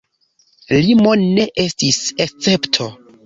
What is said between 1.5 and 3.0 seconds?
estis escepto.